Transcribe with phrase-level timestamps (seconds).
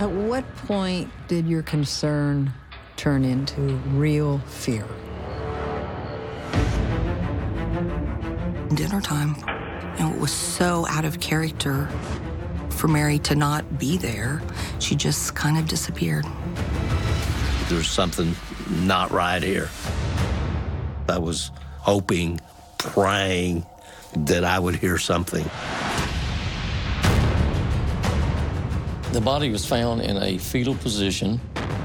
[0.00, 2.54] At what point did your concern
[2.96, 3.60] turn into
[3.90, 4.86] real fear?
[8.74, 9.36] Dinner time,
[9.98, 11.86] you know, it was so out of character
[12.70, 14.40] for Mary to not be there.
[14.78, 16.24] She just kind of disappeared.
[17.68, 18.34] There's something
[18.70, 19.68] not right here.
[21.10, 22.40] I was hoping,
[22.78, 23.66] praying
[24.16, 25.44] that I would hear something.
[29.12, 31.40] The body was found in a fetal position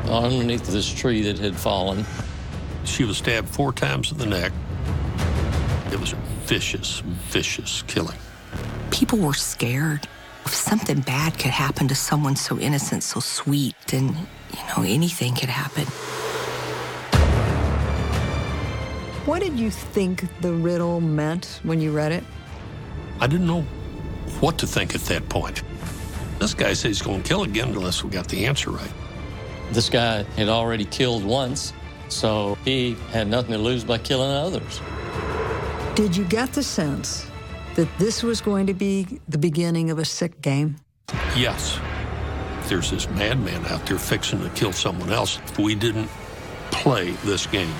[0.07, 2.05] underneath this tree that had fallen.
[2.83, 4.51] She was stabbed four times in the neck.
[5.91, 8.17] It was a vicious, vicious killing.
[8.91, 10.07] People were scared.
[10.45, 14.09] If something bad could happen to someone so innocent, so sweet, then,
[14.53, 15.85] you know, anything could happen.
[19.25, 22.23] What did you think the riddle meant when you read it?
[23.19, 23.63] I didn't know
[24.39, 25.63] what to think at that point.
[26.39, 28.91] This guy says he's going to kill again unless we got the answer right.
[29.71, 31.73] This guy had already killed once,
[32.09, 34.81] so he had nothing to lose by killing others.
[35.95, 37.25] Did you get the sense
[37.75, 40.77] that this was going to be the beginning of a sick game?
[41.35, 41.79] Yes.
[42.67, 45.39] There's this madman out there fixing to kill someone else.
[45.45, 46.09] If we didn't
[46.71, 47.73] play this game.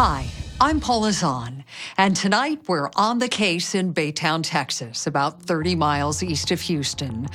[0.00, 0.28] Hi,
[0.60, 1.64] I'm Paula Zahn,
[1.96, 7.26] and tonight we're on the case in Baytown, Texas, about 30 miles east of Houston.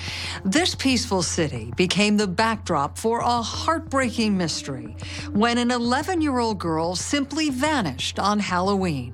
[0.45, 4.95] This peaceful city became the backdrop for a heartbreaking mystery
[5.33, 9.13] when an 11 year old girl simply vanished on Halloween.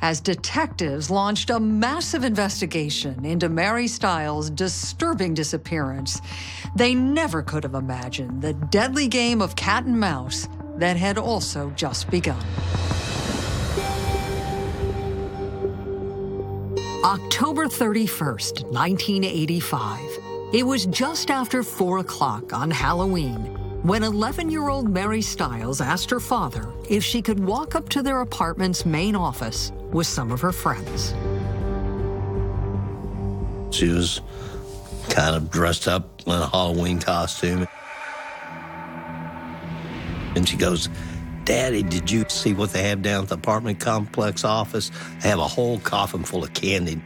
[0.00, 6.22] As detectives launched a massive investigation into Mary Stiles' disturbing disappearance,
[6.74, 10.48] they never could have imagined the deadly game of cat and mouse
[10.78, 12.44] that had also just begun.
[17.04, 20.00] October 31st, 1985.
[20.52, 26.10] It was just after 4 o'clock on Halloween when 11 year old Mary Stiles asked
[26.10, 30.40] her father if she could walk up to their apartment's main office with some of
[30.40, 31.14] her friends.
[33.70, 34.20] She was
[35.08, 37.68] kind of dressed up in a Halloween costume.
[40.38, 40.88] And she goes,
[41.42, 44.92] Daddy, did you see what they have down at the apartment complex office?
[45.20, 47.02] They have a whole coffin full of candy.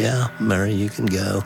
[0.00, 1.42] Yeah, Mary, you can go.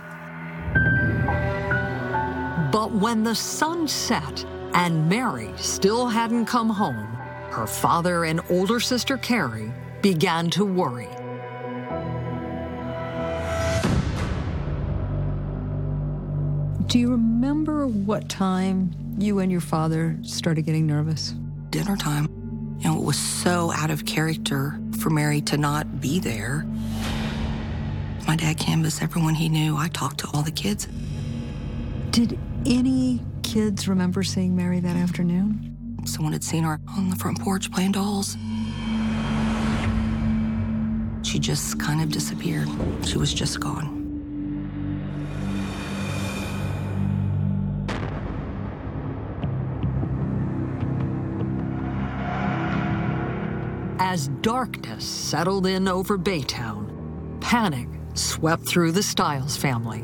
[2.70, 4.44] But when the sun set
[4.74, 7.18] and Mary still hadn't come home,
[7.50, 9.72] her father and older sister Carrie
[10.02, 11.08] began to worry.
[16.88, 21.34] Do you remember what time you and your father started getting nervous?
[21.68, 22.28] Dinner time.
[22.78, 26.66] You know, it was so out of character for Mary to not be there.
[28.26, 29.76] My dad canvassed everyone he knew.
[29.76, 30.88] I talked to all the kids.
[32.10, 35.98] Did any kids remember seeing Mary that afternoon?
[36.06, 38.38] Someone had seen her on the front porch playing dolls.
[41.22, 42.70] She just kind of disappeared.
[43.04, 43.97] She was just gone.
[54.10, 60.02] As darkness settled in over Baytown, panic swept through the Stiles family.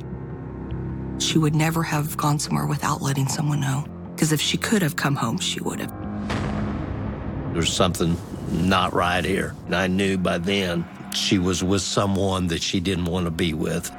[1.18, 3.86] She would never have gone somewhere without letting someone know.
[4.14, 7.54] Because if she could have come home, she would have.
[7.54, 8.18] There's something
[8.50, 9.54] not right here.
[9.64, 13.54] And I knew by then she was with someone that she didn't want to be
[13.54, 13.90] with.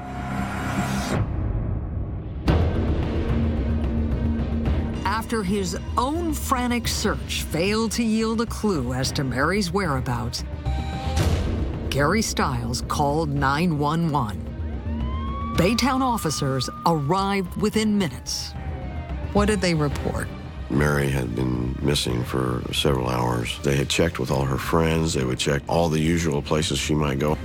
[5.25, 10.43] After his own frantic search failed to yield a clue as to Mary's whereabouts,
[11.89, 15.55] Gary Stiles called 911.
[15.57, 18.51] Baytown officers arrived within minutes.
[19.33, 20.27] What did they report?
[20.69, 23.57] Mary had been missing for several hours.
[23.63, 25.15] They had checked with all her friends.
[25.15, 27.35] They would check all the usual places she might go.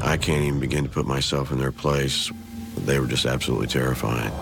[0.00, 2.32] I can't even begin to put myself in their place.
[2.78, 4.32] They were just absolutely terrified.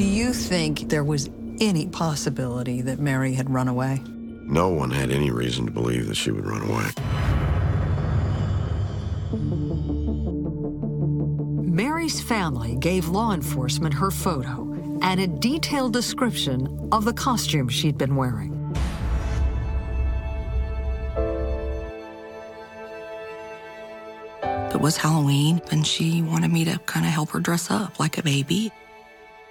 [0.00, 1.28] Do you think there was
[1.60, 4.00] any possibility that Mary had run away?
[4.46, 6.86] No one had any reason to believe that she would run away.
[11.70, 17.98] Mary's family gave law enforcement her photo and a detailed description of the costume she'd
[17.98, 18.54] been wearing.
[24.72, 28.16] It was Halloween, and she wanted me to kind of help her dress up like
[28.16, 28.72] a baby.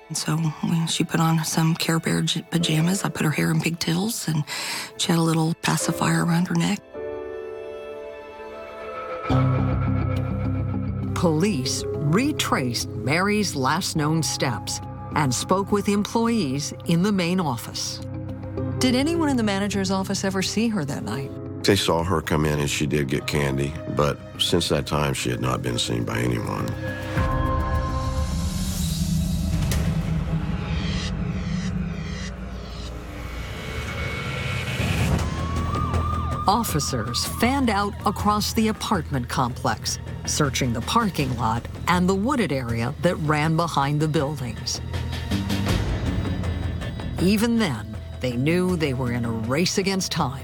[0.10, 3.52] And so when she put on some Care Bear j- pajamas, I put her hair
[3.52, 4.44] in pigtails, and
[4.98, 6.80] she had a little pacifier around her neck.
[11.14, 14.82] Police retraced Mary's last known steps
[15.16, 18.02] and spoke with employees in the main office.
[18.80, 21.30] Did anyone in the manager's office ever see her that night?
[21.64, 25.30] They saw her come in and she did get candy, but since that time she
[25.30, 26.68] had not been seen by anyone.
[36.50, 42.92] Officers fanned out across the apartment complex, searching the parking lot and the wooded area
[43.04, 44.82] that ran behind the buildings.
[47.22, 50.44] Even then, they knew they were in a race against time.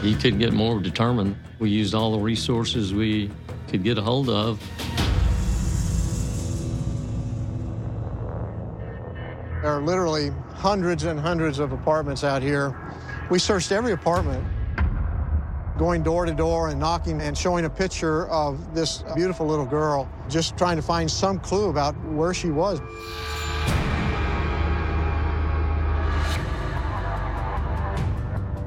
[0.00, 1.36] He couldn't get more determined.
[1.58, 3.30] We used all the resources we
[3.68, 4.58] could get a hold of.
[9.60, 12.85] There are literally hundreds and hundreds of apartments out here.
[13.28, 14.44] We searched every apartment,
[15.76, 20.08] going door to door and knocking and showing a picture of this beautiful little girl,
[20.28, 22.80] just trying to find some clue about where she was.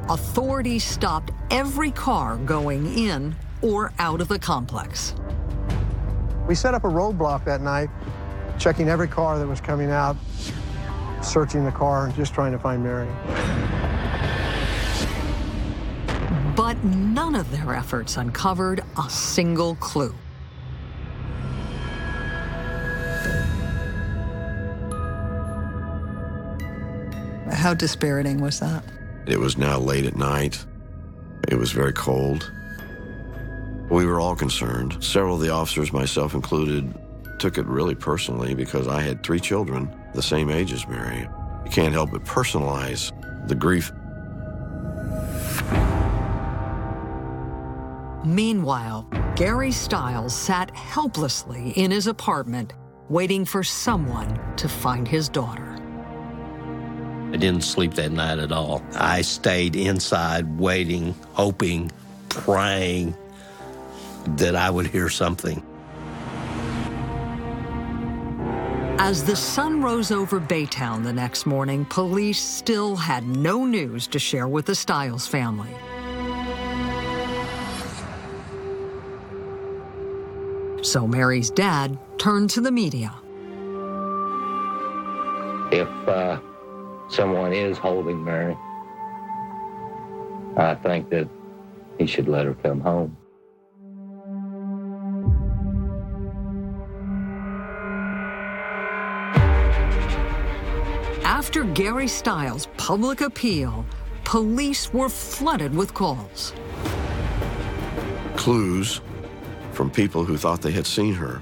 [0.10, 5.14] Authorities stopped every car going in or out of the complex.
[6.48, 7.90] We set up a roadblock that night,
[8.58, 10.18] checking every car that was coming out,
[11.22, 13.08] searching the car, and just trying to find Mary.
[16.70, 20.14] But none of their efforts uncovered a single clue.
[27.52, 28.84] How dispiriting was that?
[29.26, 30.64] It was now late at night.
[31.48, 32.52] It was very cold.
[33.90, 35.04] We were all concerned.
[35.04, 36.94] Several of the officers, myself included,
[37.40, 41.28] took it really personally because I had three children the same age as Mary.
[41.66, 43.12] You can't help but personalize
[43.48, 43.92] the grief.
[48.30, 52.74] Meanwhile, Gary Stiles sat helplessly in his apartment,
[53.10, 55.76] waiting for someone to find his daughter.
[57.34, 58.84] I didn't sleep that night at all.
[58.94, 61.92] I stayed inside waiting, hoping,
[62.30, 63.16] praying
[64.38, 65.64] that I would hear something.
[69.00, 74.20] As the sun rose over Baytown the next morning, police still had no news to
[74.20, 75.74] share with the Stiles family.
[80.82, 83.14] So Mary's dad turned to the media.
[85.72, 86.40] If uh,
[87.10, 88.58] someone is holding Mary,
[90.58, 91.30] I think that
[91.98, 93.18] he should let her come home.
[101.24, 103.86] After Gary Stiles' public appeal,
[104.24, 106.54] police were flooded with calls.
[108.36, 109.02] Clues
[109.80, 111.42] from people who thought they had seen her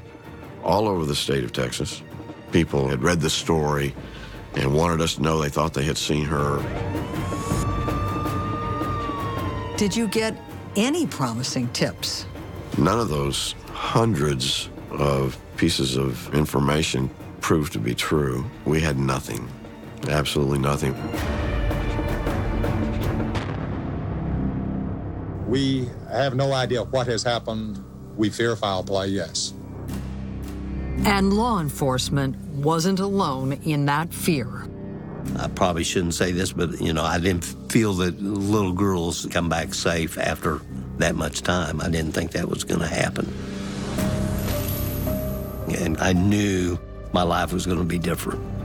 [0.63, 2.03] all over the state of Texas.
[2.51, 3.95] People had read the story
[4.53, 6.57] and wanted us to know they thought they had seen her.
[9.75, 10.37] Did you get
[10.75, 12.27] any promising tips?
[12.77, 17.09] None of those hundreds of pieces of information
[17.41, 18.45] proved to be true.
[18.65, 19.49] We had nothing,
[20.09, 20.93] absolutely nothing.
[25.47, 27.83] We have no idea what has happened.
[28.17, 29.53] We fear foul play, yes.
[31.05, 34.67] And law enforcement wasn't alone in that fear.
[35.37, 39.49] I probably shouldn't say this, but you know, I didn't feel that little girls come
[39.49, 40.61] back safe after
[40.97, 41.79] that much time.
[41.81, 43.31] I didn't think that was going to happen.
[45.79, 46.79] And I knew
[47.13, 48.56] my life was going to be different.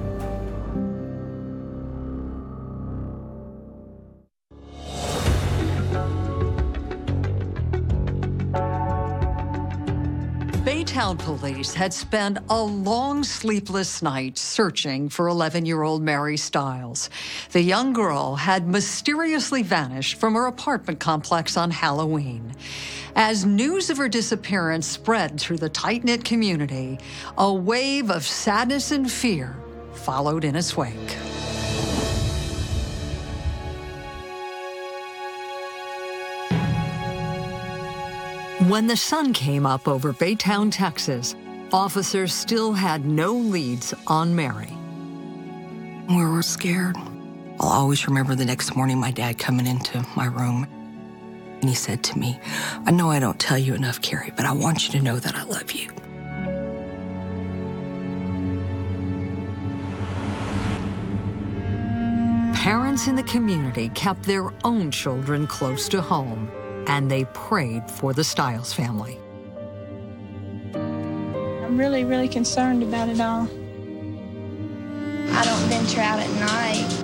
[11.42, 17.10] Police had spent a long sleepless night searching for 11 year old Mary Stiles.
[17.50, 22.54] The young girl had mysteriously vanished from her apartment complex on Halloween.
[23.16, 27.00] As news of her disappearance spread through the tight knit community,
[27.36, 29.56] a wave of sadness and fear
[29.94, 31.16] followed in its wake.
[38.72, 41.36] When the sun came up over Baytown, Texas,
[41.74, 44.72] officers still had no leads on Mary.
[46.08, 46.96] We were scared.
[47.60, 50.66] I'll always remember the next morning my dad coming into my room.
[51.60, 52.40] And he said to me,
[52.86, 55.34] I know I don't tell you enough, Carrie, but I want you to know that
[55.34, 55.90] I love you.
[62.54, 66.50] Parents in the community kept their own children close to home,
[66.86, 69.18] and they prayed for the Stiles family.
[70.74, 73.48] I'm really, really concerned about it all.
[75.34, 77.02] I don't venture out at night.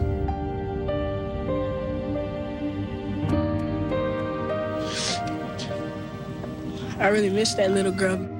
[6.99, 8.38] I really miss that little girl.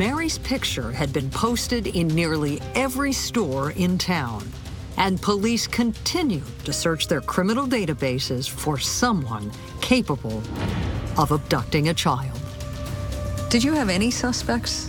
[0.00, 4.42] Mary's picture had been posted in nearly every store in town,
[4.96, 9.52] and police continued to search their criminal databases for someone
[9.82, 10.42] capable
[11.18, 12.40] of abducting a child.
[13.50, 14.88] Did you have any suspects?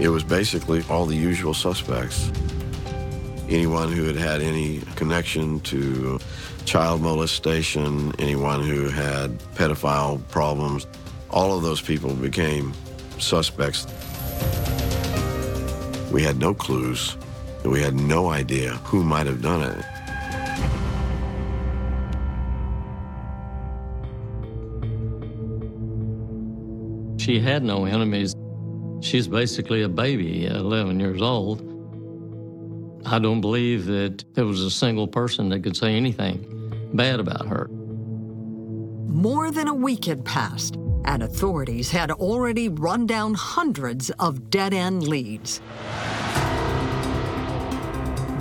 [0.00, 2.32] It was basically all the usual suspects.
[3.50, 6.18] Anyone who had had any connection to
[6.64, 10.86] child molestation, anyone who had pedophile problems,
[11.28, 12.72] all of those people became
[13.18, 13.86] suspects.
[16.12, 17.16] We had no clues.
[17.64, 19.84] We had no idea who might have done it.
[27.20, 28.34] She had no enemies.
[29.00, 31.62] She's basically a baby, 11 years old.
[33.06, 37.46] I don't believe that there was a single person that could say anything bad about
[37.46, 37.68] her.
[39.08, 44.74] More than a week had passed, and authorities had already run down hundreds of dead
[44.74, 45.60] end leads.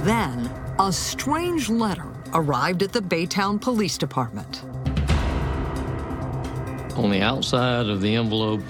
[0.04, 4.64] Then, a strange letter arrived at the Baytown Police Department.
[6.98, 8.62] On the outside of the envelope,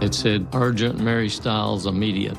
[0.00, 2.36] it said, Urgent Mary Stiles, immediate.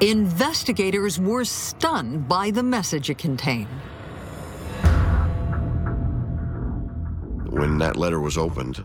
[0.00, 3.68] Investigators were stunned by the message it contained.
[7.74, 8.84] When that letter was opened,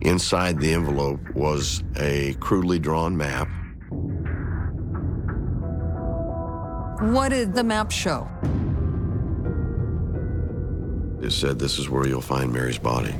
[0.00, 3.46] inside the envelope was a crudely drawn map.
[7.12, 8.28] What did the map show?
[11.22, 13.14] It said, This is where you'll find Mary's body.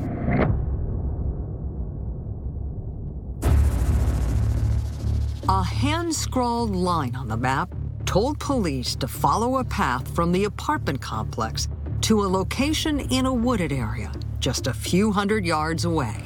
[5.48, 7.72] A hand scrawled line on the map
[8.04, 11.68] told police to follow a path from the apartment complex
[12.00, 14.10] to a location in a wooded area
[14.42, 16.16] just a few hundred yards away.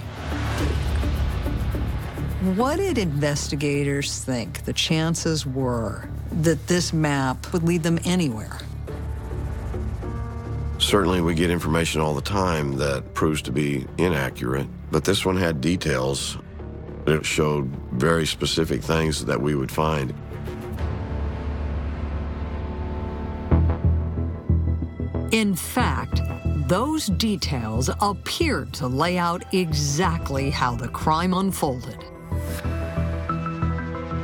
[2.56, 8.58] What did investigators think the chances were that this map would lead them anywhere?
[10.78, 15.36] Certainly, we get information all the time that proves to be inaccurate, but this one
[15.36, 16.38] had details.
[17.06, 20.14] It showed very specific things that we would find.
[25.32, 26.20] In fact,
[26.66, 32.04] those details appeared to lay out exactly how the crime unfolded.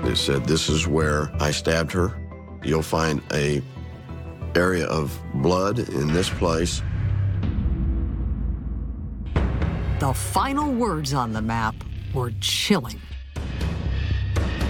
[0.02, 2.18] They said, This is where I stabbed her.
[2.64, 3.62] You'll find a
[4.56, 6.82] area of blood in this place.
[10.00, 11.76] The final words on the map
[12.12, 13.00] were chilling.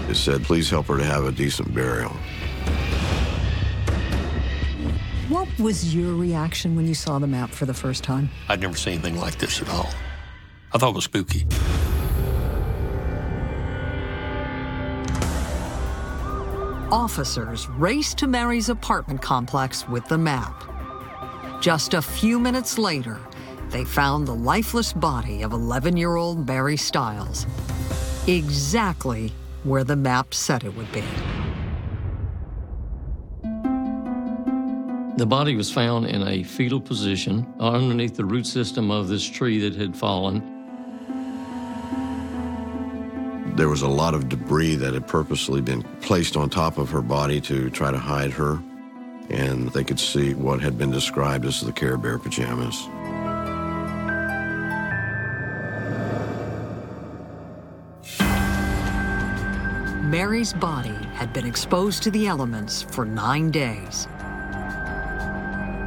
[0.07, 2.15] It said, Please help her to have a decent burial.
[5.29, 8.29] What was your reaction when you saw the map for the first time?
[8.49, 9.89] I'd never seen anything like this at all.
[10.73, 11.45] I thought it was spooky.
[16.91, 20.65] Officers raced to Mary's apartment complex with the map.
[21.61, 23.17] Just a few minutes later,
[23.69, 27.47] they found the lifeless body of 11 year old Mary Stiles,
[28.27, 29.31] exactly
[29.63, 31.03] where the map said it would be.
[35.15, 39.59] The body was found in a fetal position underneath the root system of this tree
[39.59, 40.41] that had fallen.
[43.55, 47.03] There was a lot of debris that had purposely been placed on top of her
[47.03, 48.59] body to try to hide her,
[49.29, 52.87] and they could see what had been described as the Care Bear pajamas.
[60.03, 64.07] Mary's body had been exposed to the elements for nine days.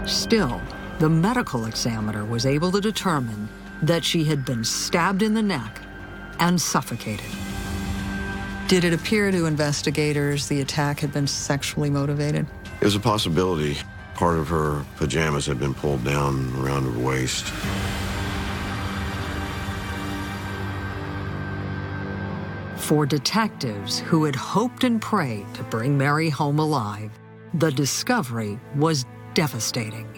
[0.06, 0.60] Still,
[1.00, 3.48] the medical examiner was able to determine
[3.82, 5.80] that she had been stabbed in the neck
[6.38, 7.26] and suffocated.
[8.68, 12.46] Did it appear to investigators the attack had been sexually motivated?
[12.80, 13.76] It was a possibility.
[14.14, 17.46] Part of her pajamas had been pulled down around her waist.
[22.76, 27.10] For detectives who had hoped and prayed to bring Mary home alive,
[27.54, 29.04] the discovery was
[29.36, 30.08] devastating.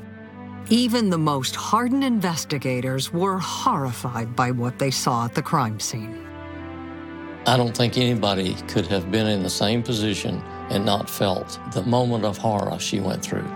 [0.70, 6.24] Even the most hardened investigators were horrified by what they saw at the crime scene.
[7.44, 11.82] I don't think anybody could have been in the same position and not felt the
[11.82, 13.48] moment of horror she went through.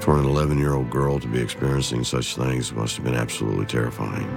[0.00, 3.66] For an 11 year old girl to be experiencing such things must have been absolutely
[3.66, 4.30] terrifying.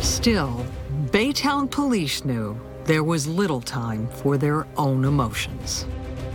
[0.00, 0.64] Still,
[1.10, 5.86] Baytown police knew there was little time for their own emotions.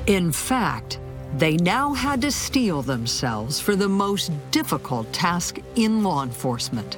[0.07, 0.99] In fact,
[1.37, 6.97] they now had to steel themselves for the most difficult task in law enforcement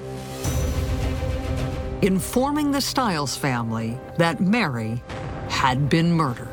[2.01, 5.01] informing the Stiles family that Mary
[5.49, 6.50] had been murdered.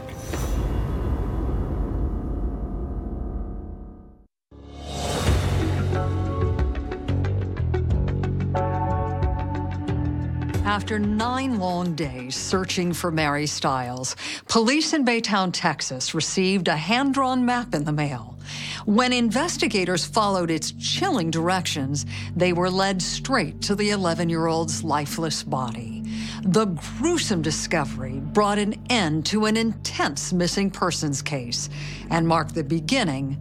[10.69, 14.15] After nine long days searching for Mary Stiles,
[14.49, 18.37] police in Baytown, Texas received a hand drawn map in the mail.
[18.85, 22.05] When investigators followed its chilling directions,
[22.37, 26.05] they were led straight to the 11 year old's lifeless body.
[26.43, 31.71] The gruesome discovery brought an end to an intense missing persons case
[32.11, 33.39] and marked the beginning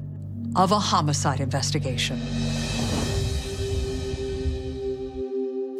[0.55, 2.21] of a homicide investigation.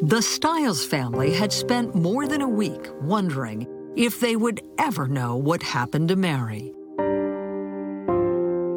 [0.02, 5.36] The Stiles family had spent more than a week wondering if they would ever know
[5.36, 6.72] what happened to Mary.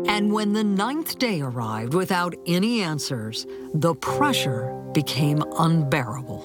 [0.08, 6.40] And when the ninth day arrived without any answers, the pressure became unbearable.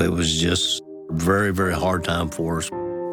[0.00, 2.70] It was just a very, very hard time for us.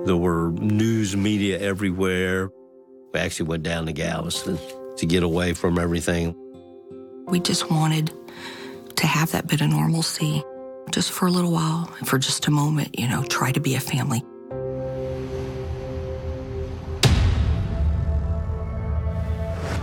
[0.08, 2.50] There were news media everywhere.
[3.14, 4.58] We actually went down to Galveston
[4.98, 6.36] to get away from everything.
[7.28, 8.12] We just wanted
[8.98, 10.44] to have that bit of normalcy
[10.92, 13.80] just for a little while, for just a moment, you know, try to be a
[13.80, 14.24] family.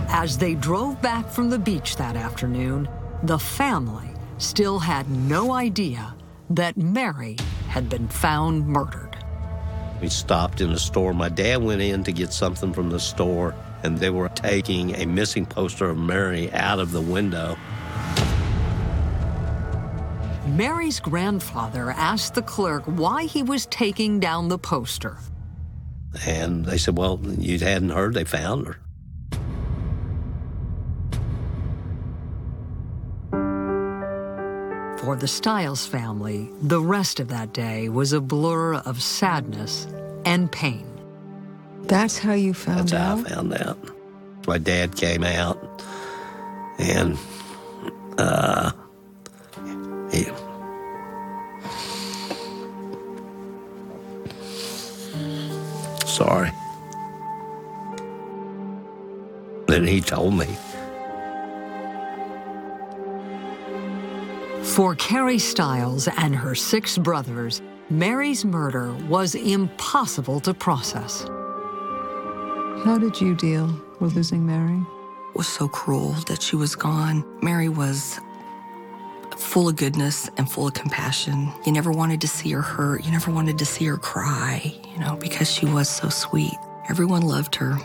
[0.09, 2.87] As they drove back from the beach that afternoon,
[3.23, 6.15] the family still had no idea
[6.49, 9.17] that Mary had been found murdered.
[10.01, 11.13] We stopped in the store.
[11.13, 15.05] My dad went in to get something from the store, and they were taking a
[15.05, 17.57] missing poster of Mary out of the window.
[20.45, 25.17] Mary's grandfather asked the clerk why he was taking down the poster.
[26.25, 28.77] And they said, Well, you hadn't heard they found her.
[34.97, 39.87] For the Stiles family, the rest of that day was a blur of sadness
[40.25, 40.87] and pain.
[41.83, 43.17] That's how you found That's out?
[43.19, 44.47] how I found out.
[44.47, 45.59] My dad came out
[46.79, 47.17] and
[48.17, 48.71] uh,
[50.11, 50.25] he,
[56.05, 56.51] sorry.
[59.67, 60.47] Then he told me.
[64.63, 71.23] For Carrie Stiles and her six brothers, Mary's murder was impossible to process.
[72.83, 73.67] How did you deal
[73.99, 74.77] with losing Mary?
[75.29, 77.23] It was so cruel that she was gone.
[77.41, 78.19] Mary was
[79.37, 81.51] full of goodness and full of compassion.
[81.65, 83.05] You never wanted to see her hurt.
[83.05, 86.53] You never wanted to see her cry, you know, because she was so sweet.
[86.89, 87.77] Everyone loved her.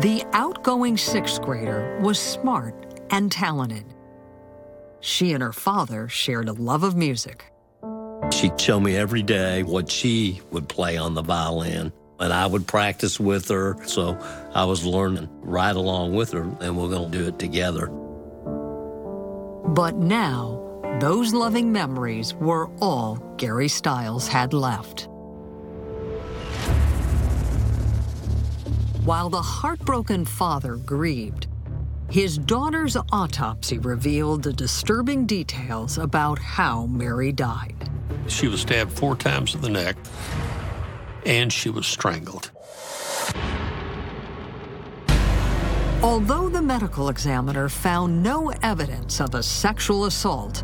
[0.00, 2.74] The outgoing sixth grader was smart
[3.10, 3.84] and talented.
[5.00, 7.44] She and her father shared a love of music.
[8.32, 12.66] She'd show me every day what she would play on the violin, and I would
[12.66, 13.76] practice with her.
[13.86, 14.18] So
[14.54, 17.86] I was learning right along with her, and we're going to do it together.
[19.68, 20.60] But now,
[21.00, 25.08] those loving memories were all Gary Stiles had left.
[29.04, 31.48] While the heartbroken father grieved,
[32.10, 37.90] his daughter's autopsy revealed the disturbing details about how Mary died.
[38.28, 39.96] She was stabbed four times in the neck,
[41.26, 42.50] and she was strangled.
[46.02, 50.62] Although the medical examiner found no evidence of a sexual assault,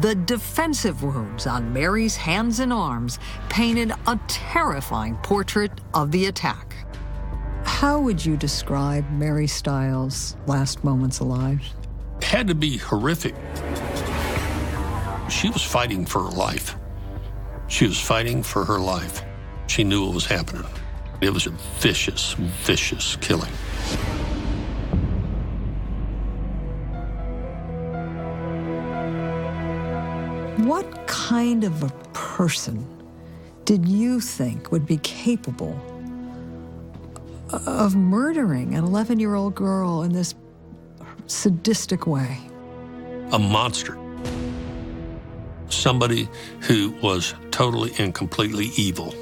[0.00, 6.76] the defensive wounds on Mary's hands and arms painted a terrifying portrait of the attack.
[7.64, 11.62] How would you describe Mary Stiles' last moments alive?
[12.22, 13.34] Had to be horrific.
[15.28, 16.76] She was fighting for her life.
[17.66, 19.22] She was fighting for her life.
[19.68, 20.64] She knew what was happening.
[21.20, 23.52] It was a vicious, vicious killing.
[30.66, 32.84] What kind of a person
[33.64, 35.78] did you think would be capable
[37.50, 40.34] of murdering an 11 year old girl in this
[41.26, 42.38] sadistic way?
[43.32, 43.98] A monster.
[45.68, 46.28] Somebody
[46.62, 49.14] who was totally and completely evil.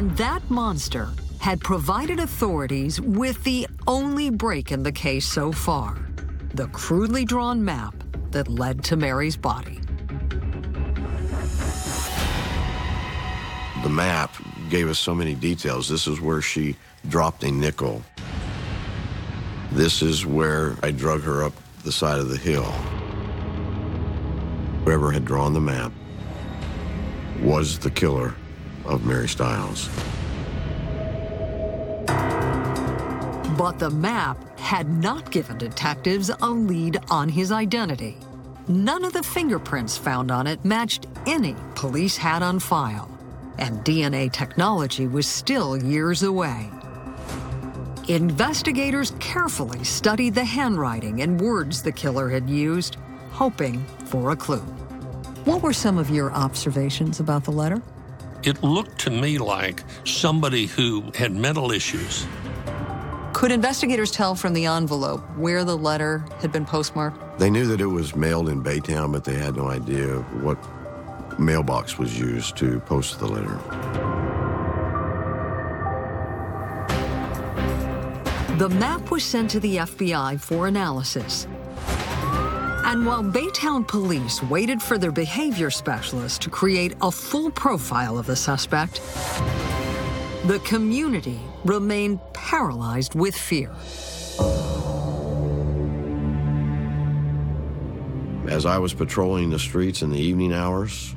[0.00, 1.10] And that monster
[1.40, 5.98] had provided authorities with the only break in the case so far
[6.54, 7.94] the crudely drawn map
[8.30, 9.78] that led to Mary's body.
[13.82, 14.34] The map
[14.70, 15.86] gave us so many details.
[15.86, 16.76] This is where she
[17.10, 18.02] dropped a nickel.
[19.70, 21.52] This is where I drug her up
[21.84, 22.72] the side of the hill.
[24.86, 25.92] Whoever had drawn the map
[27.42, 28.34] was the killer
[28.90, 29.88] of Mary Stiles.
[33.56, 38.16] But the map had not given detectives a lead on his identity.
[38.68, 43.10] None of the fingerprints found on it matched any police had on file,
[43.58, 46.70] and DNA technology was still years away.
[48.08, 52.96] Investigators carefully studied the handwriting and words the killer had used,
[53.30, 54.64] hoping for a clue.
[55.44, 57.80] What were some of your observations about the letter?
[58.42, 62.26] It looked to me like somebody who had mental issues.
[63.34, 67.38] Could investigators tell from the envelope where the letter had been postmarked?
[67.38, 70.58] They knew that it was mailed in Baytown, but they had no idea what
[71.38, 73.56] mailbox was used to post the letter.
[78.56, 81.46] The map was sent to the FBI for analysis.
[82.90, 88.26] And while Baytown police waited for their behavior specialist to create a full profile of
[88.26, 89.00] the suspect,
[90.46, 93.70] the community remained paralyzed with fear.
[98.48, 101.14] As I was patrolling the streets in the evening hours,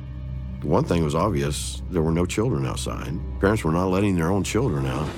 [0.62, 3.18] one thing was obvious there were no children outside.
[3.40, 5.08] Parents were not letting their own children out.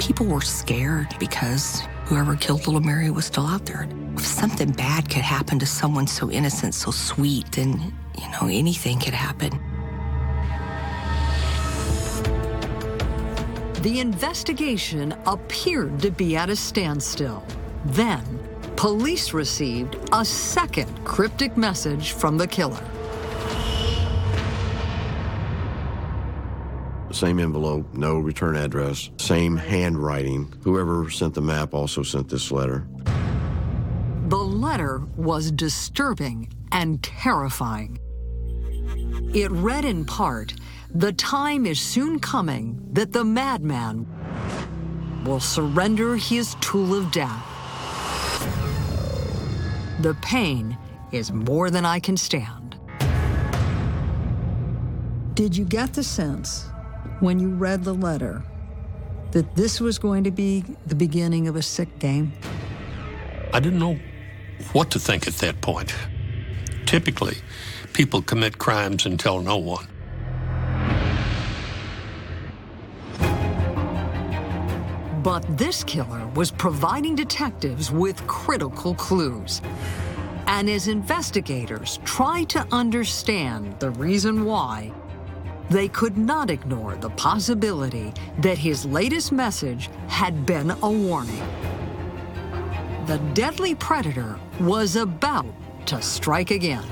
[0.00, 3.88] People were scared because whoever killed little Mary was still out there.
[4.18, 8.98] If something bad could happen to someone so innocent, so sweet, then, you know, anything
[8.98, 9.52] could happen.
[13.82, 17.46] The investigation appeared to be at a standstill.
[17.84, 18.24] Then,
[18.74, 22.84] police received a second cryptic message from the killer.
[27.12, 30.52] Same envelope, no return address, same handwriting.
[30.62, 32.86] Whoever sent the map also sent this letter.
[34.28, 37.98] The letter was disturbing and terrifying.
[39.32, 40.52] It read in part
[40.94, 44.06] The time is soon coming that the madman
[45.24, 47.42] will surrender his tool of death.
[50.02, 50.76] The pain
[51.10, 52.76] is more than I can stand.
[55.32, 56.66] Did you get the sense
[57.20, 58.44] when you read the letter
[59.30, 62.34] that this was going to be the beginning of a sick game?
[63.54, 63.98] I didn't know
[64.72, 65.94] what to think at that point.
[66.86, 67.36] Typically,
[67.92, 69.86] people commit crimes and tell no one.
[75.22, 79.60] But this killer was providing detectives with critical clues.
[80.46, 84.92] And as investigators tried to understand the reason why,
[85.68, 91.42] they could not ignore the possibility that his latest message had been a warning.
[93.08, 95.46] The deadly predator was about
[95.86, 96.84] to strike again.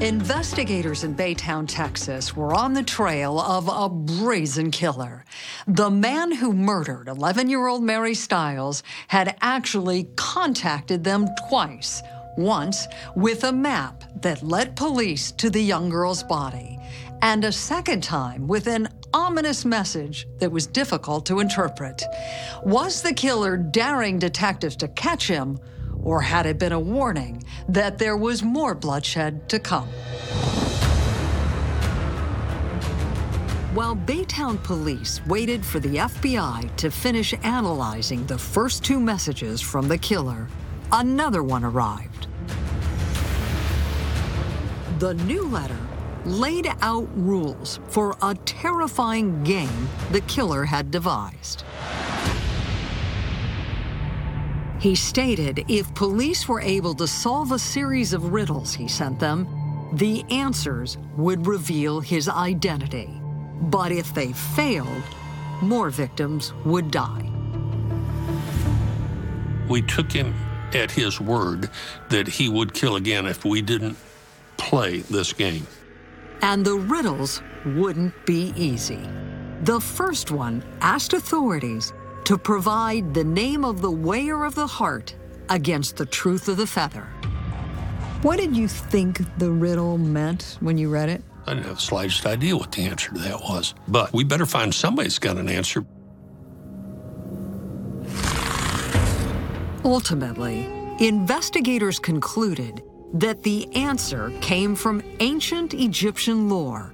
[0.00, 5.26] Investigators in Baytown, Texas were on the trail of a brazen killer.
[5.66, 12.02] The man who murdered 11 year old Mary Stiles had actually contacted them twice.
[12.36, 16.78] Once with a map that led police to the young girl's body,
[17.22, 22.02] and a second time with an ominous message that was difficult to interpret.
[22.62, 25.58] Was the killer daring detectives to catch him?
[26.02, 29.88] Or had it been a warning that there was more bloodshed to come?
[33.74, 39.86] While Baytown police waited for the FBI to finish analyzing the first two messages from
[39.86, 40.48] the killer,
[40.92, 42.26] another one arrived.
[44.98, 45.78] The new letter
[46.24, 51.64] laid out rules for a terrifying game the killer had devised.
[54.78, 59.46] He stated if police were able to solve a series of riddles he sent them,
[59.94, 63.10] the answers would reveal his identity.
[63.62, 65.02] But if they failed,
[65.60, 67.30] more victims would die.
[69.68, 70.34] We took him
[70.74, 71.70] at his word
[72.08, 73.96] that he would kill again if we didn't
[74.56, 75.66] play this game.
[76.42, 79.00] And the riddles wouldn't be easy.
[79.62, 81.92] The first one asked authorities
[82.24, 85.14] to provide the name of the wearer of the heart
[85.48, 87.08] against the truth of the feather.
[88.22, 91.22] What did you think the riddle meant when you read it?
[91.46, 93.74] I didn't have the slightest idea what the answer to that was.
[93.88, 95.84] But we better find somebody's got an answer.
[99.84, 102.82] Ultimately, investigators concluded
[103.14, 106.92] that the answer came from ancient Egyptian lore,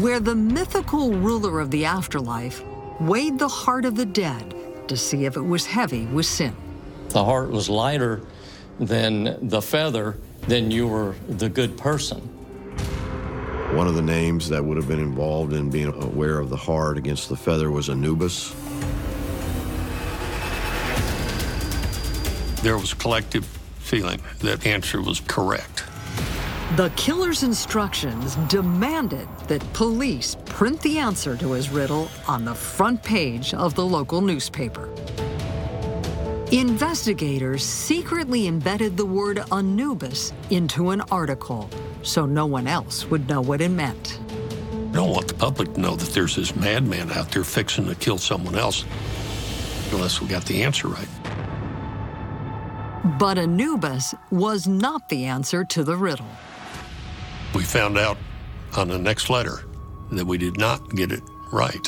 [0.00, 2.62] where the mythical ruler of the afterlife
[3.00, 4.54] weighed the heart of the dead
[4.88, 6.54] to see if it was heavy with sin.
[7.08, 8.20] The heart was lighter
[8.78, 12.20] than the feather, then you were the good person.
[13.74, 16.98] One of the names that would have been involved in being aware of the heart
[16.98, 18.54] against the feather was Anubis.
[22.64, 23.44] There was collective
[23.80, 25.84] feeling that answer was correct.
[26.76, 33.02] The killer's instructions demanded that police print the answer to his riddle on the front
[33.02, 34.88] page of the local newspaper.
[36.52, 41.68] Investigators secretly embedded the word Anubis into an article
[42.00, 44.18] so no one else would know what it meant.
[44.72, 47.94] I don't want the public to know that there's this madman out there fixing to
[47.94, 48.86] kill someone else
[49.92, 51.08] unless we got the answer right.
[53.04, 56.26] But Anubis was not the answer to the riddle.
[57.54, 58.16] We found out
[58.76, 59.64] on the next letter
[60.10, 61.86] that we did not get it right.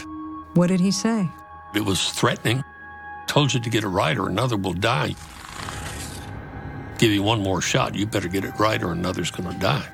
[0.54, 1.28] What did he say?
[1.74, 2.62] It was threatening.
[3.26, 5.14] Told you to get it right or another will die.
[6.98, 7.94] Give you one more shot.
[7.94, 9.88] You better get it right or another's going to die.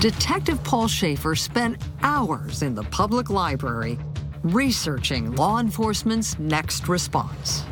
[0.00, 3.98] Detective Paul Schaefer spent hours in the public library
[4.42, 7.64] researching law enforcement's next response.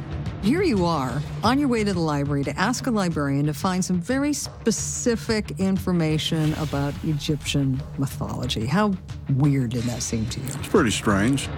[0.43, 3.85] Here you are on your way to the library to ask a librarian to find
[3.85, 8.65] some very specific information about Egyptian mythology.
[8.65, 8.95] How
[9.35, 10.47] weird did that seem to you?
[10.47, 11.49] It's pretty strange.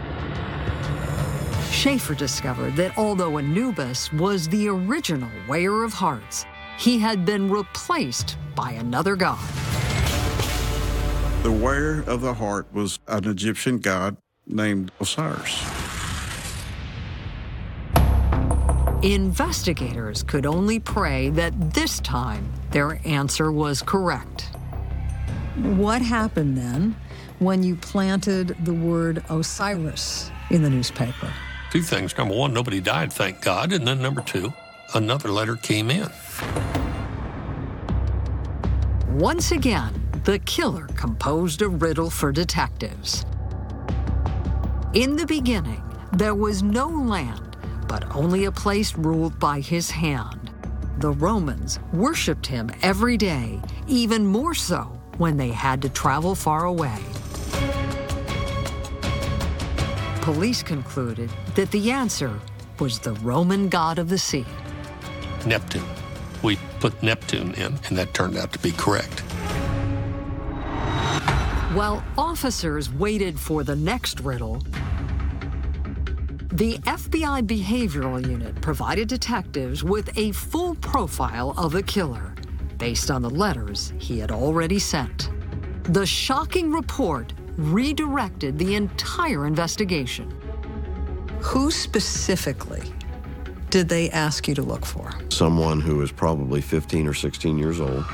[1.71, 6.47] Schaefer discovered that although Anubis was the original wearer of hearts,
[6.79, 9.47] he had been replaced by another god.
[11.43, 14.17] The wearer of the heart was an Egyptian god
[14.47, 15.90] named Osiris.
[19.03, 24.51] Investigators could only pray that this time their answer was correct.
[25.57, 26.95] What happened then
[27.39, 31.33] when you planted the word Osiris in the newspaper?
[31.71, 32.15] Two things.
[32.19, 33.73] Number one, nobody died, thank God.
[33.73, 34.53] And then number two,
[34.95, 36.11] another letter came in.
[39.09, 43.25] Once again, the killer composed a riddle for detectives.
[44.93, 45.83] In the beginning,
[46.13, 47.50] there was no land
[47.91, 50.53] but only a place ruled by his hand.
[50.99, 54.83] The Romans worshipped him every day, even more so
[55.19, 57.01] when they had to travel far away.
[60.21, 62.39] Police concluded that the answer
[62.79, 64.47] was the Roman god of the sea.
[65.45, 65.83] Neptune.
[66.45, 69.19] We put Neptune in, and that turned out to be correct.
[71.75, 74.63] While officers waited for the next riddle,
[76.61, 82.35] the FBI Behavioral Unit provided detectives with a full profile of the killer
[82.77, 85.31] based on the letters he had already sent.
[85.85, 90.31] The shocking report redirected the entire investigation.
[91.41, 92.93] Who specifically
[93.71, 95.15] did they ask you to look for?
[95.31, 98.05] Someone who was probably 15 or 16 years old.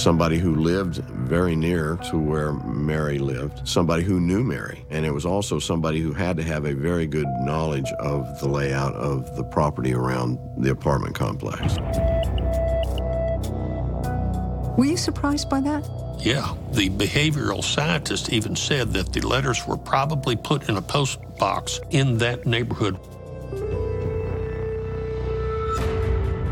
[0.00, 5.12] Somebody who lived very near to where Mary lived, somebody who knew Mary, and it
[5.12, 9.36] was also somebody who had to have a very good knowledge of the layout of
[9.36, 11.76] the property around the apartment complex.
[14.78, 15.86] Were you surprised by that?
[16.20, 16.54] Yeah.
[16.72, 21.80] The behavioral scientist even said that the letters were probably put in a post box
[21.90, 22.98] in that neighborhood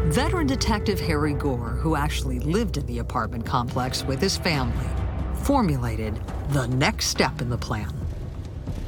[0.09, 4.87] Veteran Detective Harry Gore, who actually lived in the apartment complex with his family,
[5.35, 6.19] formulated
[6.49, 7.93] the next step in the plan.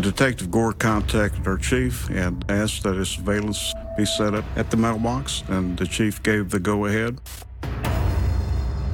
[0.01, 4.79] Detective Gore contacted our chief and asked that a surveillance be set up at the
[4.79, 7.21] mailbox, and the chief gave the go ahead.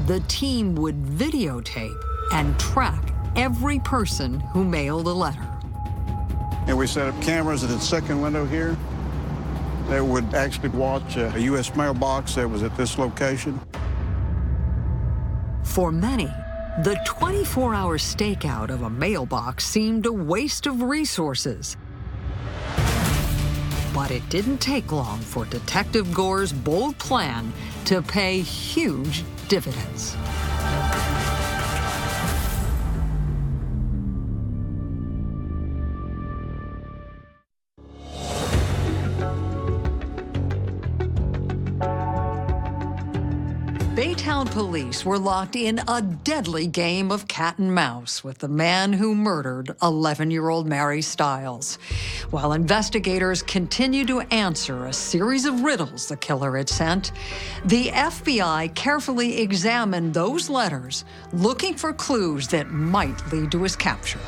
[0.09, 5.47] The team would videotape and track every person who mailed a letter.
[6.67, 8.77] And we set up cameras at the second window here
[9.89, 11.75] that would actually watch a U.S.
[11.75, 13.61] mailbox that was at this location.
[15.65, 16.31] For many,
[16.83, 21.77] the 24 hour stakeout of a mailbox seemed a waste of resources.
[23.95, 27.53] But it didn't take long for Detective Gore's bold plan
[27.87, 30.17] to pay huge dividends.
[43.97, 48.93] Baytown police were locked in a deadly game of cat and mouse with the man
[48.93, 51.79] who murdered 11 year old Mary Stiles.
[52.29, 57.13] While investigators continued to answer a series of riddles the killer had sent,
[57.65, 64.21] the FBI carefully examined those letters, looking for clues that might lead to his capture.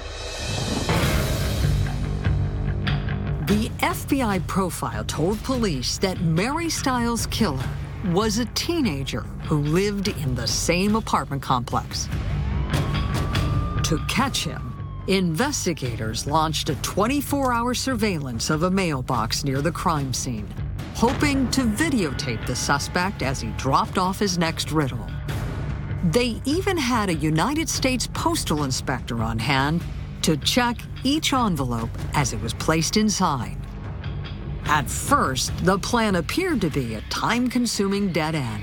[3.44, 7.68] The FBI profile told police that Mary Stiles' killer
[8.06, 12.08] was a teenager who lived in the same apartment complex.
[13.84, 14.74] To catch him,
[15.08, 20.48] investigators launched a 24 hour surveillance of a mailbox near the crime scene,
[20.94, 25.06] hoping to videotape the suspect as he dropped off his next riddle.
[26.10, 29.82] They even had a United States postal inspector on hand
[30.22, 33.56] to check each envelope as it was placed inside.
[34.68, 38.62] At first, the plan appeared to be a time consuming dead end.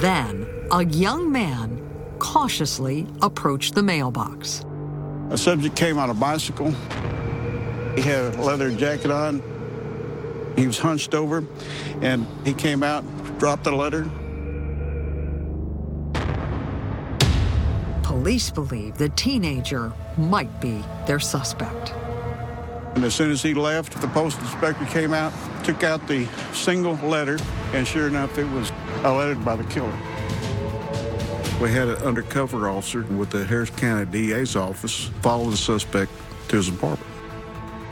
[0.00, 1.80] Then, a young man
[2.18, 4.64] cautiously approached the mailbox.
[5.30, 6.72] A subject came on a bicycle.
[7.94, 9.40] He had a leather jacket on.
[10.56, 11.44] He was hunched over,
[12.02, 13.04] and he came out,
[13.38, 14.10] dropped the letter.
[18.02, 21.94] Police believe the teenager might be their suspect.
[22.98, 25.32] And as soon as he left, the post inspector came out,
[25.62, 27.38] took out the single letter,
[27.72, 28.72] and sure enough, it was
[29.04, 29.96] a letter by the killer.
[31.62, 36.10] We had an undercover officer with the Harris County DA's office follow the suspect
[36.48, 37.08] to his apartment.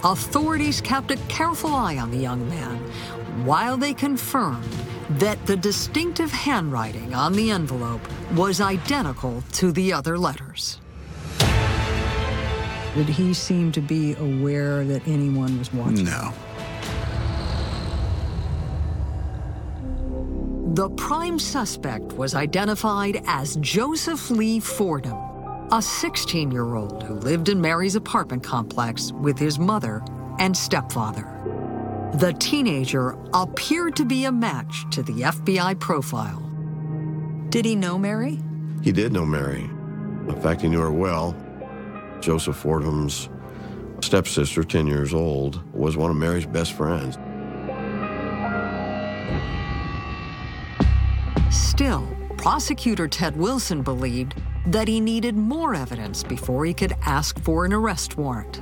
[0.03, 2.77] Authorities kept a careful eye on the young man
[3.45, 4.65] while they confirmed
[5.21, 8.01] that the distinctive handwriting on the envelope
[8.35, 10.81] was identical to the other letters.
[12.97, 16.07] Did he seem to be aware that anyone was watching?
[16.07, 16.33] No.
[20.73, 25.19] The prime suspect was identified as Joseph Lee Fordham,
[25.73, 30.03] a 16 year old who lived in Mary's apartment complex with his mother
[30.39, 31.31] and stepfather.
[32.15, 36.41] The teenager appeared to be a match to the FBI profile.
[37.51, 38.39] Did he know Mary?
[38.83, 39.69] He did know Mary.
[40.29, 41.37] In fact, he knew her well.
[42.21, 43.29] Joseph Fordham's
[44.03, 47.19] stepsister, 10 years old, was one of Mary's best friends.
[51.51, 54.35] Still, prosecutor Ted Wilson believed
[54.67, 58.61] that he needed more evidence before he could ask for an arrest warrant.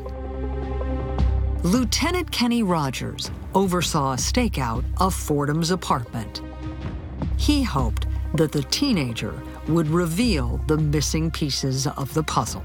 [1.64, 6.42] Lieutenant Kenny Rogers oversaw a stakeout of Fordham's apartment.
[7.36, 12.62] He hoped that the teenager would reveal the missing pieces of the puzzle.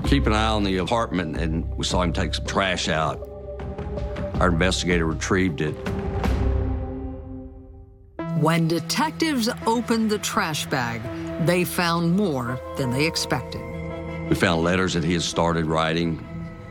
[0.00, 3.18] We're keeping an eye on the apartment and we saw him take some trash out.
[4.40, 5.74] Our investigator retrieved it.
[8.38, 11.02] When detectives opened the trash bag,
[11.44, 13.60] they found more than they expected.
[14.30, 16.26] We found letters that he had started writing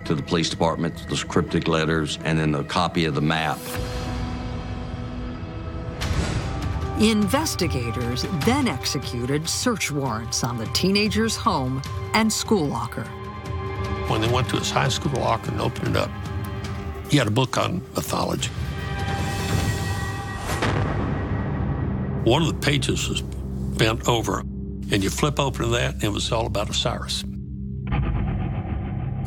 [0.06, 3.60] to the police department, those cryptic letters, and then a copy of the map.
[7.00, 11.80] Investigators then executed search warrants on the teenager's home
[12.16, 13.08] and school locker.
[14.10, 16.10] When they went to his high school locker and opened it up,
[17.12, 18.50] he had a book on mythology.
[22.24, 26.32] One of the pages was bent over, and you flip open that, and it was
[26.32, 27.24] all about Osiris.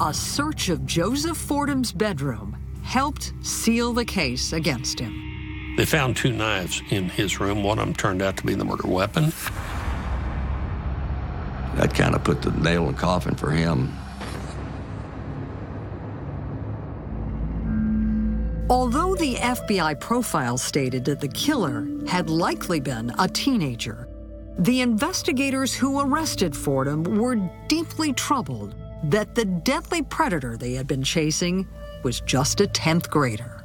[0.00, 5.74] A search of Joseph Fordham's bedroom helped seal the case against him.
[5.76, 7.62] They found two knives in his room.
[7.62, 9.32] One of them turned out to be the murder weapon.
[11.76, 13.96] That kind of put the nail in the coffin for him.
[18.72, 24.08] Although the FBI profile stated that the killer had likely been a teenager,
[24.58, 27.36] the investigators who arrested Fordham were
[27.68, 31.68] deeply troubled that the deadly predator they had been chasing
[32.02, 33.62] was just a 10th grader.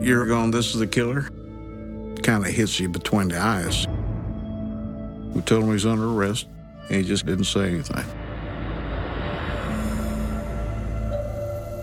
[0.00, 1.28] You're going, this is the killer?
[2.22, 3.86] Kind of hits you between the eyes.
[5.34, 6.48] We told him he's under arrest,
[6.88, 8.06] and he just didn't say anything.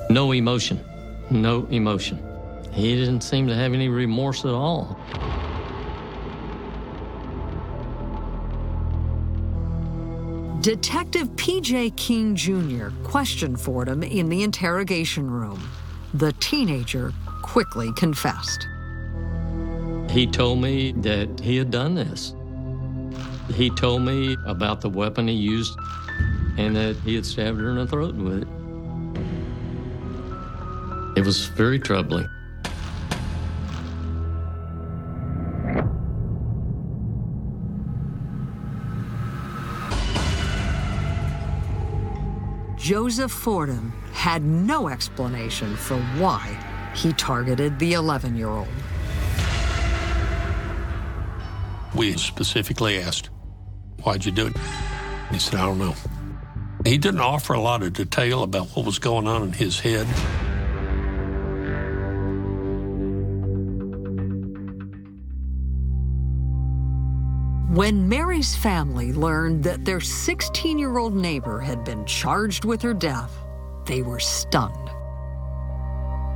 [0.09, 0.83] No emotion.
[1.31, 2.19] No emotion.
[2.73, 4.99] He didn't seem to have any remorse at all.
[10.61, 11.91] Detective P.J.
[11.91, 12.89] King Jr.
[13.03, 15.59] questioned Fordham in the interrogation room.
[16.13, 18.67] The teenager quickly confessed.
[20.09, 22.35] He told me that he had done this.
[23.55, 25.77] He told me about the weapon he used
[26.57, 28.60] and that he had stabbed her in the throat with it.
[31.21, 32.27] It was very troubling.
[42.75, 46.57] Joseph Fordham had no explanation for why
[46.95, 48.67] he targeted the 11 year old.
[51.93, 53.29] We specifically asked,
[54.01, 54.57] Why'd you do it?
[55.29, 55.93] He said, I don't know.
[56.83, 60.07] He didn't offer a lot of detail about what was going on in his head.
[67.71, 72.93] When Mary's family learned that their 16 year old neighbor had been charged with her
[72.93, 73.31] death,
[73.85, 74.89] they were stunned.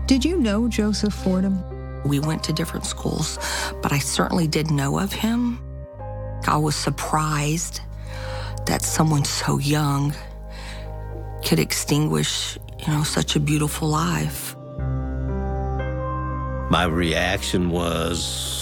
[0.08, 1.62] Did you know Joseph Fordham?
[2.06, 3.38] We went to different schools,
[3.82, 5.60] but I certainly did know of him.
[6.48, 7.82] I was surprised
[8.66, 10.14] that someone so young
[11.46, 14.56] could extinguish, you know, such a beautiful life.
[16.72, 18.55] My reaction was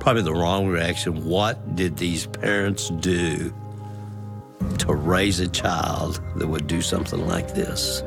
[0.00, 1.24] probably the wrong reaction.
[1.26, 3.54] What did these parents do
[4.78, 8.02] to raise a child that would do something like this?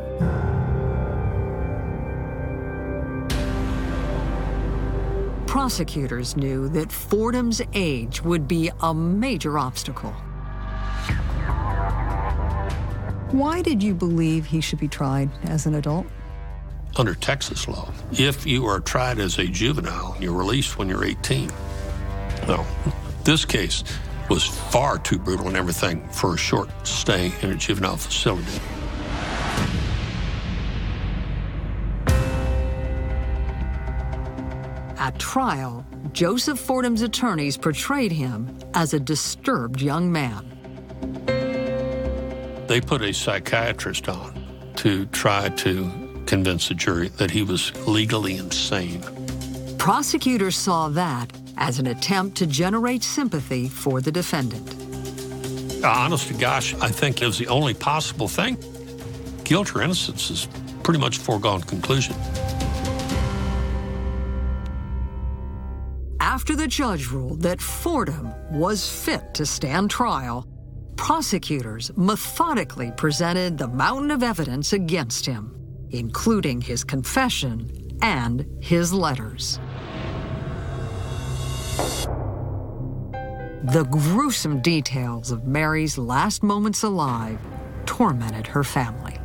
[5.47, 10.11] Prosecutors knew that Fordham's age would be a major obstacle.
[13.31, 16.07] Why did you believe he should be tried as an adult?
[16.95, 21.51] Under Texas law, if you are tried as a juvenile, you're released when you're 18.
[22.47, 22.65] No,
[23.23, 23.83] this case
[24.29, 28.59] was far too brutal and everything for a short stay in a juvenile facility.
[34.97, 40.49] At trial, Joseph Fordham's attorneys portrayed him as a disturbed young man.
[42.67, 48.37] They put a psychiatrist on to try to convince the jury that he was legally
[48.37, 49.03] insane.
[49.77, 54.75] Prosecutors saw that as an attempt to generate sympathy for the defendant.
[55.83, 58.57] Uh, honest to gosh, I think it was the only possible thing.
[59.43, 60.47] Guilt or innocence is
[60.83, 62.15] pretty much a foregone conclusion.
[66.19, 70.47] After the judge ruled that Fordham was fit to stand trial,
[70.95, 75.53] prosecutors methodically presented the mountain of evidence against him,
[75.91, 79.59] including his confession and his letters.
[83.63, 87.39] The gruesome details of Mary's last moments alive
[87.85, 89.17] tormented her family.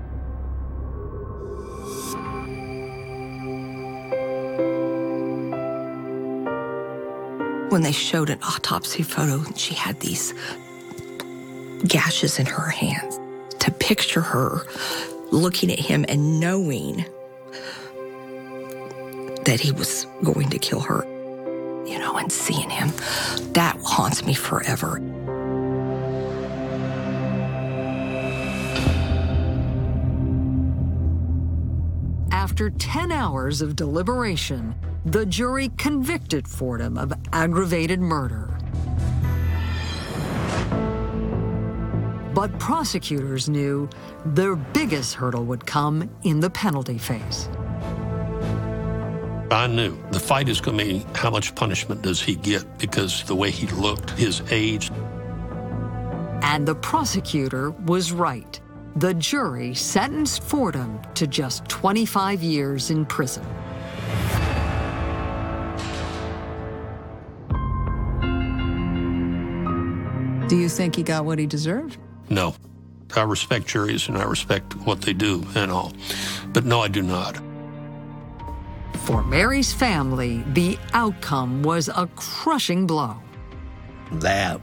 [7.70, 10.32] When they showed an autopsy photo, she had these
[11.86, 13.20] gashes in her hands.
[13.60, 14.66] To picture her
[15.30, 17.04] looking at him and knowing
[19.44, 21.04] that he was going to kill her,
[21.88, 22.92] you know, and seeing him,
[23.52, 25.00] that haunts me forever.
[32.30, 34.74] After 10 hours of deliberation,
[35.04, 38.58] the jury convicted Fordham of aggravated murder.
[42.34, 43.88] But prosecutors knew
[44.24, 47.48] their biggest hurdle would come in the penalty phase.
[49.50, 53.24] I knew the fight is going to be how much punishment does he get because
[53.24, 54.90] the way he looked, his age.
[56.42, 58.60] And the prosecutor was right.
[58.96, 63.44] The jury sentenced Fordham to just 25 years in prison.
[70.48, 71.96] Do you think he got what he deserved?
[72.28, 72.54] No.
[73.16, 75.92] I respect juries and I respect what they do and all.
[76.52, 77.38] But no, I do not.
[79.08, 83.16] For Mary's family, the outcome was a crushing blow.
[84.12, 84.60] That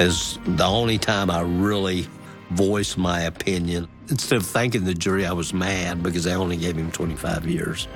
[0.00, 2.08] is the only time I really
[2.50, 3.86] voiced my opinion.
[4.08, 7.86] Instead of thanking the jury, I was mad because they only gave him 25 years.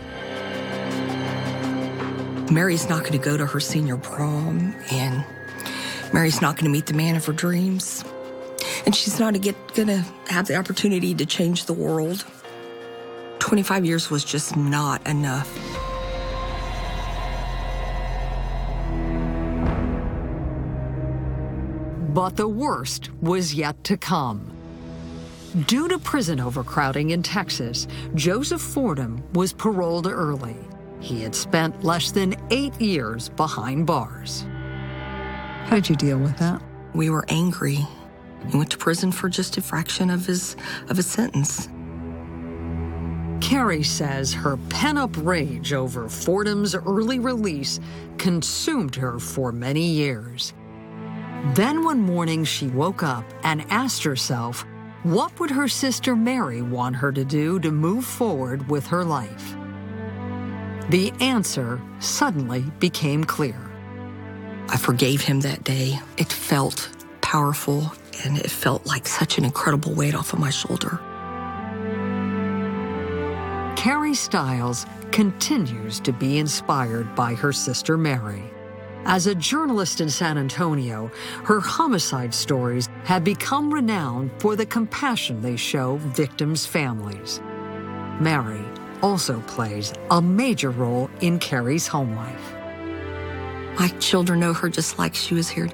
[2.49, 5.25] Mary's not going to go to her senior prom, and
[6.13, 8.05] Mary's not going to meet the man of her dreams.
[8.87, 12.25] And she's not going to have the opportunity to change the world.
[13.41, 15.49] 25 years was just not enough.
[22.15, 24.53] But the worst was yet to come.
[25.67, 30.57] Due to prison overcrowding in Texas, Joseph Fordham was paroled early.
[31.01, 34.45] He had spent less than eight years behind bars.
[35.65, 36.63] How did you deal with that?
[36.95, 37.79] We were angry.
[38.49, 40.57] He went to prison for just a fraction of his
[40.89, 41.69] of his sentence.
[43.51, 47.81] Carrie says her pent-up rage over Fordham's early release
[48.17, 50.55] consumed her for many years.
[51.57, 54.65] Then one morning she woke up and asked herself,
[55.03, 59.57] what would her sister Mary want her to do to move forward with her life?
[60.91, 63.59] The answer suddenly became clear.
[64.69, 65.99] I forgave him that day.
[66.19, 66.89] It felt
[67.21, 67.93] powerful
[68.25, 71.01] and it felt like such an incredible weight off of my shoulder.
[73.81, 78.45] Carrie Stiles continues to be inspired by her sister Mary.
[79.07, 81.11] As a journalist in San Antonio,
[81.45, 87.41] her homicide stories have become renowned for the compassion they show victims' families.
[88.21, 88.63] Mary
[89.01, 92.53] also plays a major role in Carrie's home life.
[93.79, 95.71] My children know her just like she was here.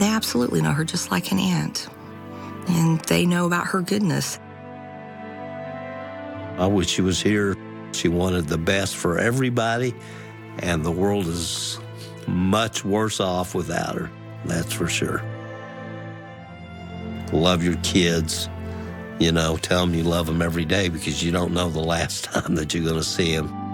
[0.00, 1.86] They absolutely know her just like an aunt.
[2.66, 4.40] And they know about her goodness.
[6.58, 7.56] I wish she was here.
[7.92, 9.94] She wanted the best for everybody,
[10.58, 11.78] and the world is
[12.26, 14.10] much worse off without her.
[14.44, 15.22] That's for sure.
[17.32, 18.48] Love your kids.
[19.18, 22.24] You know, tell them you love them every day because you don't know the last
[22.32, 23.65] time that you're going to see them.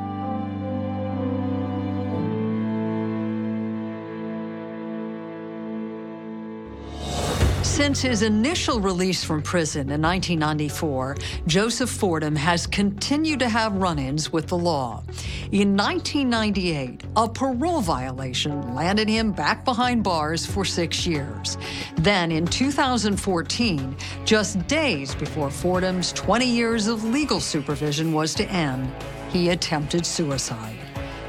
[7.83, 11.17] Since his initial release from prison in 1994,
[11.49, 15.03] Joseph Fordham has continued to have run ins with the law.
[15.51, 21.59] In 1998, a parole violation landed him back behind bars for six years.
[21.97, 28.93] Then in 2014, just days before Fordham's 20 years of legal supervision was to end,
[29.31, 30.79] he attempted suicide.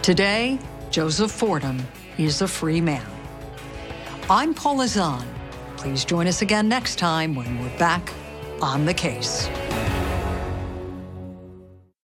[0.03, 0.59] Today,
[0.91, 1.81] Joseph Fordham
[2.19, 3.09] is a free man.
[4.29, 5.32] I'm Paula Zahn.
[5.83, 8.13] Please join us again next time when we're back
[8.61, 9.49] on the case.